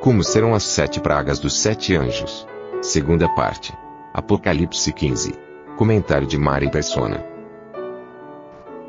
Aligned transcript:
Como 0.00 0.22
serão 0.22 0.54
as 0.54 0.62
sete 0.62 1.00
pragas 1.00 1.40
dos 1.40 1.58
sete 1.58 1.96
anjos? 1.96 2.46
Segunda 2.80 3.28
parte. 3.34 3.76
Apocalipse 4.14 4.92
15. 4.92 5.34
Comentário 5.76 6.24
de 6.24 6.38
Mari 6.38 6.70
Persona. 6.70 7.26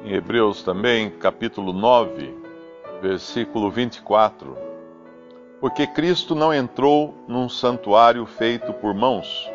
Em 0.06 0.14
Hebreus 0.14 0.62
também, 0.62 1.10
capítulo 1.10 1.74
9, 1.74 2.32
versículo 3.02 3.72
24. 3.72 4.56
Porque 5.60 5.88
Cristo 5.88 6.36
não 6.36 6.54
entrou 6.54 7.16
num 7.28 7.50
santuário 7.50 8.24
feito 8.28 8.72
por 8.74 8.94
mãos, 8.94 9.50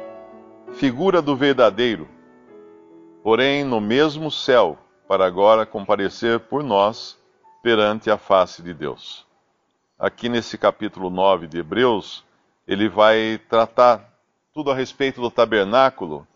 figura 0.73 1.23
do 1.23 1.37
verdadeiro, 1.37 2.09
porém 3.23 3.63
no 3.63 3.81
mesmo 3.81 4.29
céu, 4.29 4.77
para 5.07 5.25
agora 5.25 5.65
comparecer 5.65 6.41
por 6.41 6.65
nós 6.65 7.17
perante 7.63 8.11
a 8.11 8.19
face 8.19 8.61
de 8.61 8.75
Deus. 8.75 9.25
Aqui 9.97 10.29
nesse 10.29 10.59
capítulo 10.59 11.09
9 11.09 11.47
de 11.47 11.59
Hebreus, 11.59 12.25
ele 12.67 12.89
vai 12.89 13.41
tratar 13.49 14.13
tudo 14.53 14.73
a 14.73 14.75
respeito 14.75 15.21
do 15.21 15.31
tabernáculo. 15.31 16.27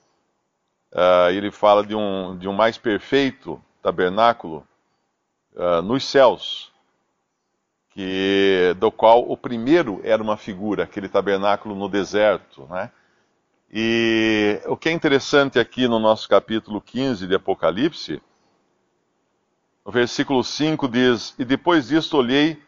Uh, 0.92 1.30
ele 1.32 1.50
fala 1.50 1.84
de 1.84 1.92
um, 1.92 2.38
de 2.38 2.46
um 2.46 2.52
mais 2.52 2.78
perfeito 2.78 3.60
tabernáculo 3.82 4.64
uh, 5.54 5.82
nos 5.82 6.04
céus, 6.04 6.72
que, 7.90 8.76
do 8.78 8.92
qual 8.92 9.28
o 9.28 9.36
primeiro 9.36 10.00
era 10.04 10.22
uma 10.22 10.36
figura, 10.36 10.84
aquele 10.84 11.08
tabernáculo 11.08 11.74
no 11.74 11.88
deserto. 11.88 12.64
Né? 12.70 12.92
E 13.72 14.62
o 14.66 14.76
que 14.76 14.88
é 14.88 14.92
interessante 14.92 15.58
aqui 15.58 15.88
no 15.88 15.98
nosso 15.98 16.28
capítulo 16.28 16.80
15 16.80 17.26
de 17.26 17.34
Apocalipse, 17.34 18.22
o 19.84 19.90
versículo 19.90 20.44
5 20.44 20.88
diz: 20.88 21.34
E 21.40 21.44
depois 21.44 21.88
disto 21.88 22.16
olhei, 22.16 22.67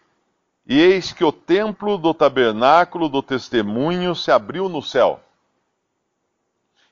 e 0.71 0.79
eis 0.81 1.13
que 1.13 1.25
o 1.25 1.33
templo 1.33 1.99
do 1.99 2.15
tabernáculo 2.15 3.09
do 3.09 3.21
testemunho 3.21 4.15
se 4.15 4.31
abriu 4.31 4.69
no 4.69 4.81
céu. 4.81 5.21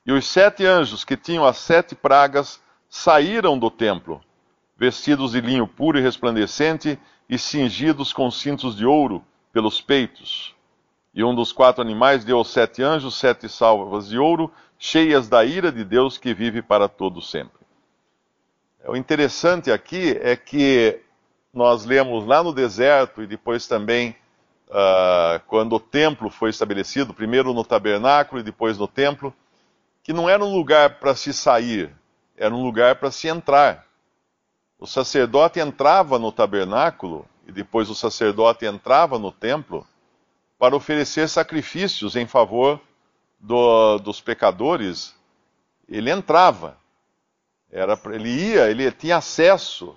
E 0.05 0.11
os 0.11 0.27
sete 0.27 0.67
anjos 0.67 1.05
que 1.05 1.17
tinham 1.17 1.47
as 1.47 1.59
sete 1.59 1.95
pragas 1.95 2.61
saíram 2.91 3.57
do 3.57 3.71
templo, 3.71 4.21
vestidos 4.77 5.31
de 5.31 5.41
linho 5.41 5.65
puro 5.65 5.97
e 5.97 6.03
resplandecente, 6.03 6.99
e 7.31 7.39
cingidos 7.39 8.13
com 8.13 8.29
cintos 8.33 8.75
de 8.75 8.85
ouro 8.85 9.25
pelos 9.53 9.81
peitos. 9.81 10.57
E 11.15 11.23
um 11.23 11.33
dos 11.33 11.53
quatro 11.53 11.81
animais 11.81 12.25
deu 12.25 12.39
aos 12.39 12.49
sete 12.49 12.83
anjos 12.83 13.15
sete 13.15 13.49
salvas 13.49 14.09
de 14.09 14.19
ouro, 14.19 14.53
cheias 14.77 15.29
da 15.29 15.45
ira 15.45 15.71
de 15.71 15.85
Deus 15.85 16.19
que 16.19 16.35
vive 16.35 16.63
para 16.63 16.89
todo 16.89 17.23
sempre. 17.23 17.61
O 18.89 18.97
interessante 18.97 19.71
aqui 19.71 20.19
é 20.21 20.35
que 20.35 21.01
nós 21.53 21.85
lemos 21.85 22.27
lá 22.27 22.43
no 22.43 22.53
deserto 22.53 23.23
e 23.23 23.27
depois 23.27 23.67
também 23.67 24.15
uh, 24.69 25.41
quando 25.47 25.75
o 25.75 25.81
templo 25.81 26.31
foi 26.31 26.51
estabelecido, 26.51 27.15
primeiro 27.15 27.53
no 27.53 27.65
tabernáculo 27.65 28.41
e 28.41 28.45
depois 28.45 28.79
no 28.79 28.87
templo, 28.87 29.35
que 30.03 30.13
não 30.13 30.29
era 30.29 30.45
um 30.45 30.53
lugar 30.55 30.99
para 30.99 31.15
se 31.15 31.33
sair, 31.33 31.95
era 32.37 32.55
um 32.55 32.63
lugar 32.63 32.97
para 32.97 33.11
se 33.11 33.29
entrar. 33.29 33.87
O 34.79 34.87
sacerdote 34.87 35.59
entrava 35.59 36.19
no 36.19 36.31
tabernáculo 36.31 37.27
e 37.47 37.53
depois 37.53 37.91
o 37.91 37.95
sacerdote 37.95 38.65
entrava 38.65 39.19
no 39.19 39.33
templo 39.33 39.87
para 40.59 40.77
oferecer 40.77 41.29
sacrifícios 41.29 42.15
em 42.15 42.27
favor 42.27 42.81
do, 43.41 43.99
dos 43.99 44.21
pecadores. 44.21 45.15
Ele 45.89 46.11
entrava, 46.11 46.77
era, 47.71 47.99
ele 48.13 48.29
ia, 48.29 48.71
ele 48.71 48.91
tinha 48.93 49.17
acesso 49.17 49.97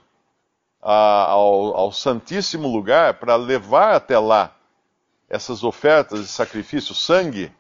a, 0.82 1.32
ao, 1.32 1.76
ao 1.76 1.92
Santíssimo 1.92 2.68
Lugar 2.68 3.16
para 3.16 3.36
levar 3.36 3.96
até 3.96 4.18
lá 4.18 4.56
essas 5.30 5.64
ofertas 5.64 6.20
de 6.20 6.28
sacrifício, 6.28 6.94
sangue, 6.94 7.52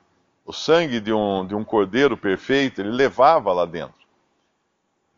o 0.45 0.51
sangue 0.51 0.99
de 0.99 1.13
um, 1.13 1.45
de 1.45 1.55
um 1.55 1.63
cordeiro 1.63 2.17
perfeito, 2.17 2.81
ele 2.81 2.91
levava 2.91 3.53
lá 3.53 3.65
dentro 3.65 4.01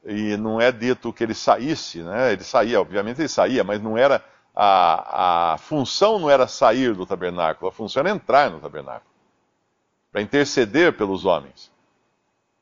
e 0.05 0.35
não 0.37 0.59
é 0.59 0.71
dito 0.71 1.13
que 1.13 1.23
ele 1.23 1.33
saísse, 1.33 2.03
né? 2.03 2.33
Ele 2.33 2.43
saía, 2.43 2.79
obviamente 2.79 3.21
ele 3.21 3.29
saía, 3.29 3.63
mas 3.63 3.81
não 3.81 3.97
era 3.97 4.23
a, 4.55 5.53
a 5.53 5.57
função 5.57 6.19
não 6.19 6.29
era 6.29 6.47
sair 6.47 6.93
do 6.93 7.05
tabernáculo, 7.05 7.69
a 7.69 7.71
função 7.71 8.01
era 8.01 8.11
entrar 8.11 8.51
no 8.51 8.59
tabernáculo 8.59 9.09
para 10.11 10.21
interceder 10.21 10.95
pelos 10.95 11.25
homens. 11.25 11.71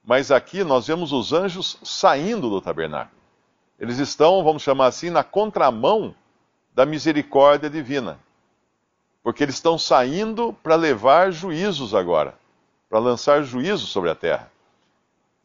Mas 0.04 0.32
aqui 0.32 0.64
nós 0.64 0.88
vemos 0.88 1.12
os 1.12 1.34
anjos 1.34 1.78
saindo 1.84 2.50
do 2.50 2.62
tabernáculo. 2.62 3.21
Eles 3.82 3.98
estão, 3.98 4.44
vamos 4.44 4.62
chamar 4.62 4.86
assim, 4.86 5.10
na 5.10 5.24
contramão 5.24 6.14
da 6.72 6.86
misericórdia 6.86 7.68
divina. 7.68 8.20
Porque 9.24 9.42
eles 9.42 9.56
estão 9.56 9.76
saindo 9.76 10.54
para 10.62 10.76
levar 10.76 11.32
juízos 11.32 11.96
agora, 11.96 12.36
para 12.88 13.00
lançar 13.00 13.42
juízo 13.42 13.88
sobre 13.88 14.12
a 14.12 14.16
terra. 14.16 14.52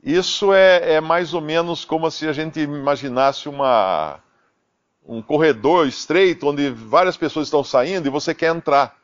Isso 0.04 0.52
é, 0.52 0.96
é, 0.96 1.00
mais 1.00 1.32
ou 1.32 1.40
menos 1.40 1.82
como 1.82 2.10
se 2.10 2.28
a 2.28 2.32
gente 2.34 2.60
imaginasse 2.60 3.48
uma, 3.48 4.20
um 5.08 5.22
corredor 5.22 5.86
estreito 5.86 6.46
onde 6.46 6.68
várias 6.68 7.16
pessoas 7.16 7.46
estão 7.46 7.64
saindo 7.64 8.06
e 8.06 8.10
você 8.10 8.34
quer 8.34 8.54
entrar. 8.54 8.98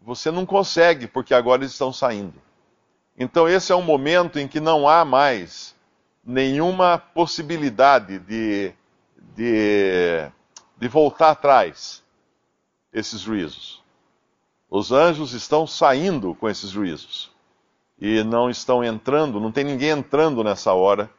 Você 0.00 0.30
não 0.30 0.46
consegue, 0.46 1.08
porque 1.08 1.34
agora 1.34 1.62
eles 1.62 1.72
estão 1.72 1.92
saindo. 1.92 2.40
Então, 3.18 3.48
esse 3.48 3.72
é 3.72 3.74
um 3.74 3.82
momento 3.82 4.38
em 4.38 4.46
que 4.46 4.60
não 4.60 4.88
há 4.88 5.04
mais 5.04 5.74
nenhuma 6.24 6.98
possibilidade 6.98 8.18
de, 8.18 8.72
de, 9.34 10.30
de 10.76 10.88
voltar 10.88 11.30
atrás 11.30 12.02
esses 12.92 13.20
juízos. 13.20 13.82
Os 14.68 14.92
anjos 14.92 15.32
estão 15.32 15.66
saindo 15.66 16.34
com 16.34 16.48
esses 16.48 16.70
juízos 16.70 17.30
e 18.00 18.22
não 18.22 18.48
estão 18.48 18.84
entrando, 18.84 19.40
não 19.40 19.50
tem 19.50 19.64
ninguém 19.64 19.90
entrando 19.90 20.44
nessa 20.44 20.72
hora 20.72 21.10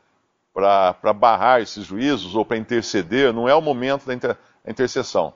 para 0.54 1.14
barrar 1.14 1.62
esses 1.62 1.86
juízos 1.86 2.36
ou 2.36 2.46
para 2.46 2.58
interceder, 2.58 3.34
não 3.34 3.48
é 3.48 3.56
o 3.56 3.62
momento 3.62 4.06
da 4.06 4.14
inter, 4.14 4.38
intercessão. 4.66 5.34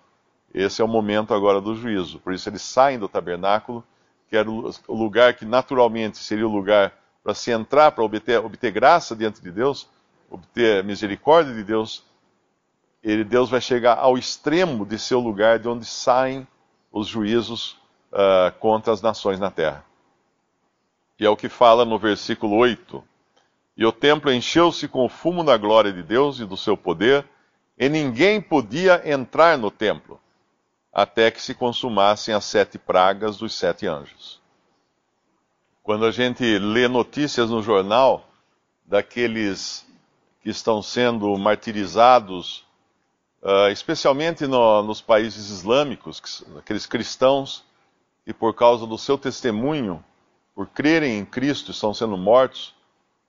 Esse 0.54 0.81
é 0.81 0.86
o 0.86 0.88
momento 0.88 1.34
agora 1.34 1.59
do 1.59 1.75
juízo. 1.75 2.20
Por 2.20 2.34
isso 2.34 2.48
eles 2.48 2.62
saem 2.62 2.98
do 2.98 3.09
tabernáculo, 3.09 3.84
que 4.30 4.38
era 4.38 4.50
o 4.50 4.72
lugar 4.88 5.34
que 5.34 5.46
naturalmente 5.46 6.18
seria 6.18 6.48
o 6.48 6.52
lugar 6.52 6.94
para 7.25 7.34
se 7.34 7.52
entrar, 7.52 7.91
para 7.91 8.06
obter, 8.06 8.40
obter 8.40 8.72
graça 8.72 9.13
diante 9.18 9.41
de 9.41 9.52
Deus, 9.52 9.90
obter 10.30 10.81
misericórdia 10.81 11.53
de 11.53 11.63
Deus. 11.66 12.06
Ele, 13.03 13.25
Deus 13.25 13.50
vai 13.50 13.59
chegar 13.59 13.97
ao 13.97 14.18
extremo 14.18 14.86
de 14.86 14.97
seu 14.97 15.19
lugar, 15.19 15.59
de 15.59 15.68
onde 15.68 15.84
saem 15.84 16.47
os 16.90 17.08
juízos 17.08 17.78
uh, 18.13 18.58
contra 18.59 18.94
as 18.94 19.02
nações 19.02 19.41
na 19.41 19.52
terra 19.52 19.84
que 21.18 21.25
é 21.25 21.30
o 21.30 21.38
que 21.38 21.50
fala 21.50 21.86
no 21.86 21.97
versículo 21.97 22.56
8. 22.58 23.03
E 23.78 23.86
o 23.86 23.92
templo 23.92 24.31
encheu-se 24.31 24.88
com 24.88 25.06
o 25.06 25.09
fumo 25.09 25.44
da 25.44 25.57
glória 25.57 25.92
de 25.92 26.03
Deus 26.03 26.40
e 26.40 26.46
do 26.46 26.57
seu 26.57 26.78
poder, 26.78 27.25
e 27.78 27.90
ninguém 27.90 28.42
podia 28.42 29.02
entrar 29.09 29.57
no 29.57 29.69
templo, 29.69 30.19
até 30.94 31.30
que 31.30 31.42
se 31.42 31.54
consumassem 31.54 32.33
as 32.33 32.45
sete 32.45 32.77
pragas 32.77 33.38
dos 33.38 33.54
sete 33.54 33.86
anjos. 33.86 34.42
Quando 35.86 36.04
a 36.08 36.10
gente 36.10 36.58
lê 36.58 36.88
notícias 36.88 37.52
no 37.52 37.62
jornal 37.62 38.28
daqueles 38.84 39.86
que 40.42 40.50
estão 40.50 40.82
sendo 40.82 41.38
martirizados, 41.38 42.66
uh, 43.44 43.70
especialmente 43.72 44.48
no, 44.48 44.82
nos 44.82 45.00
países 45.00 45.52
islâmicos, 45.52 46.44
aqueles 46.58 46.88
cristãos 46.88 47.64
que, 48.26 48.34
por 48.34 48.56
causa 48.56 48.88
do 48.88 48.98
seu 48.98 49.16
testemunho, 49.16 50.04
por 50.56 50.66
crerem 50.66 51.20
em 51.20 51.24
Cristo, 51.24 51.70
estão 51.70 51.94
sendo 51.94 52.18
mortos. 52.18 52.74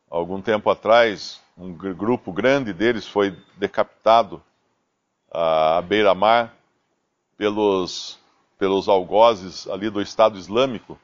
Algum 0.08 0.40
tempo 0.40 0.70
atrás, 0.70 1.42
um 1.58 1.74
grupo 1.74 2.32
grande 2.32 2.72
deles 2.72 3.06
foi 3.06 3.36
decapitado 3.58 4.42
à 5.30 5.82
beira-mar 5.82 6.56
pelos, 7.36 8.18
pelos 8.58 8.88
algozes 8.88 9.68
ali 9.68 9.90
do 9.90 10.00
Estado 10.00 10.38
Islâmico. 10.38 10.98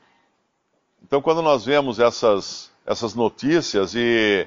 Então, 1.05 1.21
quando 1.21 1.43
nós 1.43 1.65
vemos 1.65 1.99
essas, 1.99 2.71
essas 2.87 3.15
notícias 3.15 3.95
e, 3.95 4.47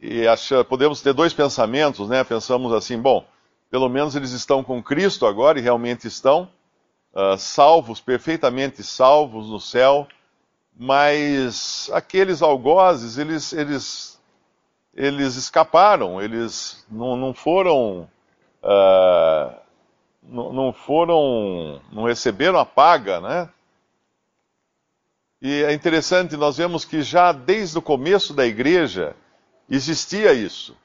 e 0.00 0.26
acha, 0.26 0.64
podemos 0.64 1.00
ter 1.00 1.12
dois 1.12 1.32
pensamentos, 1.32 2.08
né? 2.08 2.24
Pensamos 2.24 2.72
assim, 2.72 2.98
bom, 2.98 3.24
pelo 3.70 3.88
menos 3.88 4.16
eles 4.16 4.32
estão 4.32 4.62
com 4.62 4.82
Cristo 4.82 5.26
agora 5.26 5.58
e 5.58 5.62
realmente 5.62 6.06
estão 6.06 6.50
uh, 7.14 7.38
salvos, 7.38 8.00
perfeitamente 8.00 8.82
salvos 8.82 9.48
no 9.48 9.60
céu, 9.60 10.06
mas 10.76 11.88
aqueles 11.92 12.42
algozes, 12.42 13.16
eles, 13.16 13.52
eles, 13.52 14.20
eles 14.94 15.36
escaparam, 15.36 16.20
eles 16.20 16.84
não, 16.90 17.16
não 17.16 17.32
foram. 17.32 18.08
Uh, 18.62 19.60
não, 20.22 20.52
não 20.52 20.72
foram. 20.72 21.80
não 21.92 22.04
receberam 22.04 22.58
a 22.58 22.66
paga, 22.66 23.20
né? 23.20 23.48
E 25.42 25.62
é 25.62 25.72
interessante, 25.72 26.36
nós 26.36 26.58
vemos 26.58 26.84
que 26.84 27.02
já 27.02 27.32
desde 27.32 27.78
o 27.78 27.82
começo 27.82 28.34
da 28.34 28.46
igreja 28.46 29.16
existia 29.68 30.34
isso. 30.34 30.76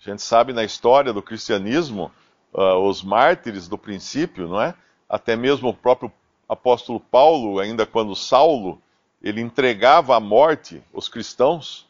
A 0.00 0.10
gente 0.10 0.22
sabe 0.22 0.52
na 0.52 0.64
história 0.64 1.12
do 1.12 1.22
cristianismo, 1.22 2.10
uh, 2.52 2.76
os 2.88 3.02
mártires 3.02 3.68
do 3.68 3.78
princípio, 3.78 4.48
não 4.48 4.60
é? 4.60 4.74
Até 5.08 5.36
mesmo 5.36 5.68
o 5.68 5.74
próprio 5.74 6.12
apóstolo 6.48 6.98
Paulo, 6.98 7.60
ainda 7.60 7.86
quando 7.86 8.16
Saulo, 8.16 8.80
ele 9.22 9.40
entregava 9.40 10.16
à 10.16 10.20
morte 10.20 10.82
os 10.92 11.08
cristãos, 11.08 11.86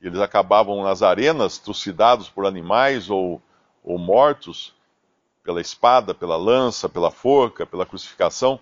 eles 0.00 0.20
acabavam 0.20 0.82
nas 0.82 1.02
arenas, 1.02 1.58
trucidados 1.58 2.28
por 2.28 2.46
animais 2.46 3.08
ou, 3.08 3.40
ou 3.82 3.98
mortos 3.98 4.74
pela 5.42 5.60
espada, 5.60 6.14
pela 6.14 6.36
lança, 6.36 6.88
pela 6.88 7.10
forca, 7.10 7.64
pela 7.64 7.86
crucificação. 7.86 8.58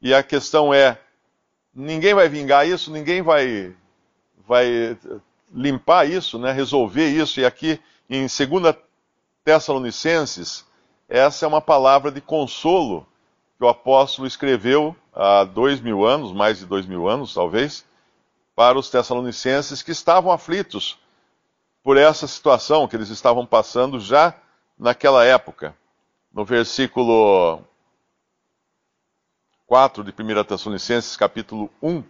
E 0.00 0.14
a 0.14 0.22
questão 0.22 0.72
é: 0.72 1.00
ninguém 1.78 2.12
vai 2.12 2.28
vingar 2.28 2.66
isso, 2.66 2.90
ninguém 2.90 3.22
vai, 3.22 3.72
vai 4.46 4.98
limpar 5.54 6.08
isso, 6.08 6.38
né, 6.38 6.50
resolver 6.50 7.08
isso. 7.08 7.38
E 7.38 7.46
aqui 7.46 7.80
em 8.10 8.22
2 8.22 8.76
Tessalonicenses, 9.44 10.66
essa 11.08 11.46
é 11.46 11.48
uma 11.48 11.60
palavra 11.60 12.10
de 12.10 12.20
consolo 12.20 13.06
que 13.56 13.64
o 13.64 13.68
apóstolo 13.68 14.26
escreveu 14.26 14.94
há 15.14 15.44
dois 15.44 15.80
mil 15.80 16.04
anos, 16.04 16.32
mais 16.32 16.58
de 16.58 16.66
dois 16.66 16.84
mil 16.84 17.08
anos 17.08 17.32
talvez, 17.32 17.84
para 18.56 18.78
os 18.78 18.90
Tessalonicenses 18.90 19.80
que 19.80 19.92
estavam 19.92 20.32
aflitos 20.32 20.98
por 21.82 21.96
essa 21.96 22.26
situação 22.26 22.88
que 22.88 22.96
eles 22.96 23.08
estavam 23.08 23.46
passando 23.46 24.00
já 24.00 24.34
naquela 24.76 25.24
época. 25.24 25.74
No 26.32 26.44
versículo 26.44 27.62
4 29.68 30.02
de 30.02 30.12
1 30.12 30.44
Tessalonicenses, 30.44 31.14
capítulo 31.14 31.68
1, 31.82 32.02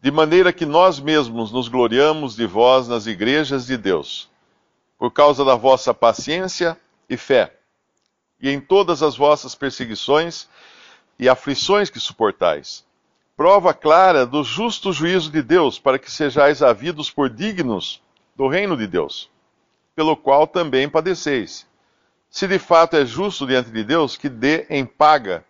de 0.00 0.10
maneira 0.10 0.52
que 0.52 0.66
nós 0.66 0.98
mesmos 0.98 1.52
nos 1.52 1.68
gloriamos 1.68 2.34
de 2.34 2.44
vós 2.44 2.88
nas 2.88 3.06
igrejas 3.06 3.66
de 3.66 3.76
Deus, 3.76 4.28
por 4.98 5.12
causa 5.12 5.44
da 5.44 5.54
vossa 5.54 5.94
paciência 5.94 6.76
e 7.08 7.16
fé, 7.16 7.56
e 8.40 8.50
em 8.50 8.60
todas 8.60 9.00
as 9.00 9.16
vossas 9.16 9.54
perseguições 9.54 10.48
e 11.16 11.28
aflições 11.28 11.88
que 11.88 12.00
suportais. 12.00 12.84
Prova 13.36 13.72
clara 13.72 14.26
do 14.26 14.42
justo 14.42 14.92
juízo 14.92 15.30
de 15.30 15.42
Deus, 15.42 15.78
para 15.78 16.00
que 16.00 16.10
sejais 16.10 16.64
havidos 16.64 17.08
por 17.08 17.30
dignos 17.30 18.02
do 18.34 18.48
reino 18.48 18.76
de 18.76 18.88
Deus, 18.88 19.30
pelo 19.94 20.16
qual 20.16 20.48
também 20.48 20.88
padeceis. 20.88 21.64
Se 22.28 22.48
de 22.48 22.58
fato 22.58 22.96
é 22.96 23.06
justo 23.06 23.46
diante 23.46 23.70
de 23.70 23.84
Deus, 23.84 24.16
que 24.16 24.28
dê 24.28 24.66
em 24.68 24.84
paga 24.84 25.45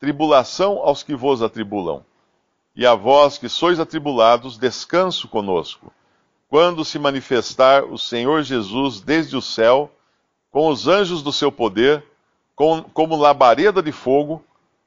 tribulação 0.00 0.78
aos 0.78 1.02
que 1.02 1.14
vos 1.14 1.42
atribulam. 1.42 2.02
E 2.74 2.86
a 2.86 2.94
vós 2.94 3.36
que 3.36 3.48
sois 3.48 3.78
atribulados, 3.78 4.56
descanso 4.56 5.28
conosco, 5.28 5.92
quando 6.48 6.84
se 6.84 6.98
manifestar 6.98 7.84
o 7.84 7.98
Senhor 7.98 8.42
Jesus 8.42 9.00
desde 9.00 9.36
o 9.36 9.42
céu, 9.42 9.92
com 10.50 10.68
os 10.68 10.88
anjos 10.88 11.22
do 11.22 11.32
seu 11.32 11.52
poder, 11.52 12.02
com, 12.56 12.82
como 12.82 13.14
labareda 13.14 13.82
de 13.82 13.92
fogo, 13.92 14.42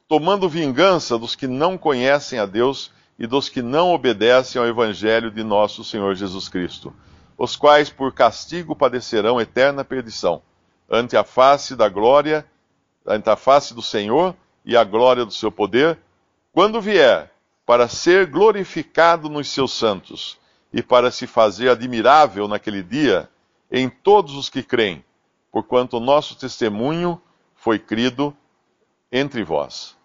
tomando 0.08 0.50
vingança 0.50 1.18
dos 1.18 1.36
que 1.36 1.48
não 1.48 1.78
conhecem 1.78 2.40
a 2.40 2.46
Deus 2.46 2.92
e 3.18 3.28
dos 3.28 3.48
que 3.48 3.62
não 3.62 3.94
obedecem 3.94 4.60
ao 4.60 4.68
Evangelho 4.68 5.30
de 5.30 5.44
nosso 5.44 5.84
Senhor 5.84 6.16
Jesus 6.16 6.50
Cristo, 6.50 6.94
os 7.38 7.56
quais 7.56 7.90
por 7.90 8.12
castigo 8.12 8.76
padecerão 8.76 9.40
eterna 9.40 9.86
perdição, 9.86 10.42
ante 10.90 11.16
a 11.16 11.24
face 11.24 11.76
da 11.76 11.88
glória, 11.88 12.46
ante 13.06 13.30
a 13.30 13.36
face 13.36 13.74
do 13.74 13.82
Senhor 13.82 14.36
e 14.66 14.78
a 14.78 14.84
glória 14.84 15.26
do 15.26 15.34
seu 15.34 15.52
poder, 15.52 16.00
quando 16.52 16.82
vier 16.82 17.32
para 17.66 17.88
ser 17.88 18.28
glorificado 18.28 19.30
nos 19.30 19.50
seus 19.50 19.72
santos 19.72 20.38
e 20.72 20.82
para 20.82 21.12
se 21.12 21.28
fazer 21.28 21.70
admirável 21.70 22.48
naquele 22.48 22.82
dia 22.84 23.30
em 23.72 23.90
todos 23.90 24.36
os 24.36 24.50
que 24.50 24.62
creem, 24.62 25.04
porquanto 25.52 25.98
o 25.98 26.00
nosso 26.00 26.36
testemunho 26.36 27.22
foi 27.56 27.80
crido 27.80 28.36
entre 29.12 29.44
vós. 29.44 29.96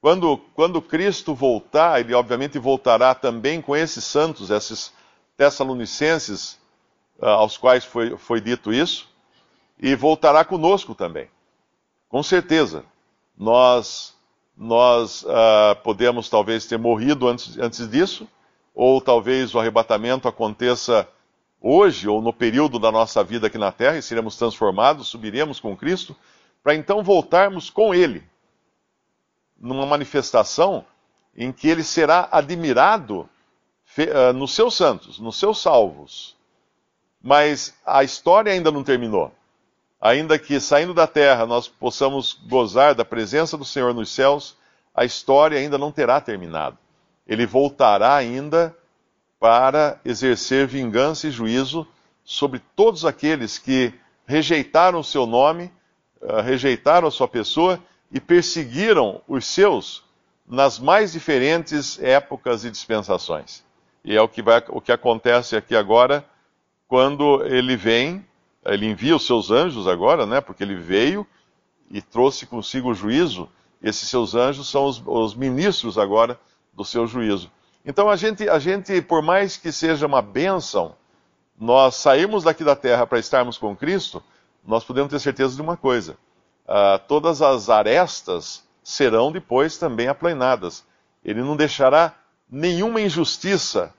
Quando, 0.00 0.36
quando 0.54 0.82
Cristo 0.82 1.34
voltar, 1.34 1.98
ele 1.98 2.12
obviamente 2.12 2.58
voltará 2.58 3.14
também 3.14 3.62
com 3.62 3.74
esses 3.74 4.04
santos, 4.04 4.50
esses 4.50 4.92
tessalonicenses 5.36 6.58
uh, 7.18 7.26
aos 7.26 7.56
quais 7.56 7.84
foi, 7.84 8.16
foi 8.18 8.40
dito 8.40 8.72
isso, 8.72 9.08
e 9.78 9.94
voltará 9.94 10.44
conosco 10.44 10.94
também. 10.94 11.28
Com 12.08 12.22
certeza 12.22 12.84
nós, 13.36 14.14
nós 14.56 15.22
uh, 15.22 15.76
podemos 15.82 16.28
talvez 16.28 16.66
ter 16.66 16.78
morrido 16.78 17.28
antes, 17.28 17.58
antes 17.58 17.88
disso, 17.88 18.28
ou 18.74 19.00
talvez 19.00 19.54
o 19.54 19.58
arrebatamento 19.58 20.28
aconteça 20.28 21.08
hoje 21.60 22.08
ou 22.08 22.20
no 22.20 22.32
período 22.32 22.78
da 22.78 22.92
nossa 22.92 23.22
vida 23.24 23.46
aqui 23.46 23.58
na 23.58 23.72
terra 23.72 23.96
e 23.96 24.02
seremos 24.02 24.36
transformados, 24.36 25.08
subiremos 25.08 25.60
com 25.60 25.76
Cristo, 25.76 26.14
para 26.62 26.74
então 26.74 27.02
voltarmos 27.02 27.70
com 27.70 27.94
Ele, 27.94 28.22
numa 29.58 29.86
manifestação 29.86 30.84
em 31.36 31.52
que 31.52 31.68
Ele 31.68 31.82
será 31.82 32.28
admirado 32.30 33.28
uh, 33.98 34.32
nos 34.34 34.54
seus 34.54 34.76
santos, 34.76 35.18
nos 35.18 35.38
seus 35.38 35.60
salvos. 35.60 36.36
Mas 37.20 37.74
a 37.84 38.04
história 38.04 38.52
ainda 38.52 38.70
não 38.70 38.84
terminou 38.84 39.32
ainda 40.04 40.38
que 40.38 40.60
saindo 40.60 40.92
da 40.92 41.06
terra 41.06 41.46
nós 41.46 41.66
possamos 41.66 42.38
gozar 42.46 42.94
da 42.94 43.06
presença 43.06 43.56
do 43.56 43.64
Senhor 43.64 43.94
nos 43.94 44.10
céus, 44.10 44.54
a 44.94 45.02
história 45.02 45.58
ainda 45.58 45.78
não 45.78 45.90
terá 45.90 46.20
terminado. 46.20 46.76
Ele 47.26 47.46
voltará 47.46 48.14
ainda 48.14 48.76
para 49.40 49.98
exercer 50.04 50.66
vingança 50.66 51.26
e 51.26 51.30
juízo 51.30 51.86
sobre 52.22 52.60
todos 52.76 53.06
aqueles 53.06 53.56
que 53.56 53.94
rejeitaram 54.26 55.00
o 55.00 55.04
seu 55.04 55.24
nome, 55.24 55.72
eh, 56.20 56.40
rejeitaram 56.42 57.08
a 57.08 57.10
sua 57.10 57.26
pessoa 57.26 57.80
e 58.12 58.20
perseguiram 58.20 59.22
os 59.26 59.46
seus 59.46 60.04
nas 60.46 60.78
mais 60.78 61.12
diferentes 61.12 61.98
épocas 62.02 62.62
e 62.62 62.70
dispensações. 62.70 63.64
E 64.04 64.14
é 64.14 64.20
o 64.20 64.28
que, 64.28 64.42
vai, 64.42 64.62
o 64.68 64.82
que 64.82 64.92
acontece 64.92 65.56
aqui 65.56 65.74
agora, 65.74 66.22
quando 66.86 67.42
ele 67.46 67.74
vem 67.74 68.22
ele 68.66 68.86
envia 68.86 69.16
os 69.16 69.26
seus 69.26 69.50
anjos 69.50 69.86
agora, 69.86 70.26
né? 70.26 70.40
Porque 70.40 70.62
ele 70.62 70.76
veio 70.76 71.26
e 71.90 72.00
trouxe 72.00 72.46
consigo 72.46 72.90
o 72.90 72.94
juízo. 72.94 73.48
Esses 73.82 74.08
seus 74.08 74.34
anjos 74.34 74.68
são 74.68 74.86
os, 74.86 75.02
os 75.04 75.34
ministros 75.34 75.98
agora 75.98 76.38
do 76.72 76.84
seu 76.84 77.06
juízo. 77.06 77.50
Então 77.84 78.08
a 78.08 78.16
gente, 78.16 78.48
a 78.48 78.58
gente, 78.58 79.02
por 79.02 79.22
mais 79.22 79.56
que 79.56 79.70
seja 79.70 80.06
uma 80.06 80.22
bênção, 80.22 80.94
nós 81.58 81.96
saímos 81.96 82.44
daqui 82.44 82.64
da 82.64 82.74
terra 82.74 83.06
para 83.06 83.18
estarmos 83.18 83.58
com 83.58 83.76
Cristo, 83.76 84.22
nós 84.66 84.82
podemos 84.82 85.10
ter 85.10 85.18
certeza 85.18 85.54
de 85.54 85.62
uma 85.62 85.76
coisa: 85.76 86.16
uh, 86.66 86.98
todas 87.06 87.42
as 87.42 87.68
arestas 87.68 88.64
serão 88.82 89.30
depois 89.30 89.76
também 89.76 90.08
aplainadas. 90.08 90.84
Ele 91.22 91.42
não 91.42 91.56
deixará 91.56 92.14
nenhuma 92.50 93.00
injustiça 93.00 93.92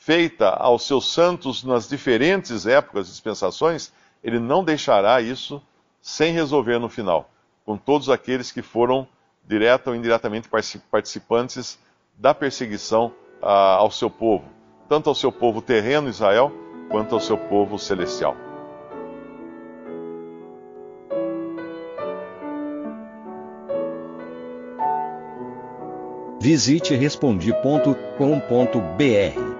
feita 0.00 0.48
aos 0.48 0.86
seus 0.86 1.12
santos 1.12 1.62
nas 1.62 1.86
diferentes 1.86 2.66
épocas 2.66 3.06
e 3.06 3.10
dispensações, 3.10 3.92
ele 4.24 4.40
não 4.40 4.64
deixará 4.64 5.20
isso 5.20 5.62
sem 6.00 6.32
resolver 6.32 6.78
no 6.78 6.88
final, 6.88 7.30
com 7.66 7.76
todos 7.76 8.08
aqueles 8.08 8.50
que 8.50 8.62
foram 8.62 9.06
direta 9.46 9.90
ou 9.90 9.96
indiretamente 9.96 10.48
participantes 10.90 11.78
da 12.16 12.32
perseguição 12.32 13.12
ah, 13.42 13.74
ao 13.74 13.90
seu 13.90 14.10
povo, 14.10 14.46
tanto 14.88 15.10
ao 15.10 15.14
seu 15.14 15.30
povo 15.30 15.60
terreno 15.60 16.08
Israel, 16.08 16.50
quanto 16.88 17.14
ao 17.14 17.20
seu 17.20 17.36
povo 17.36 17.78
celestial. 17.78 18.34
Visite 26.40 26.94
respondi.com.br 26.94 29.59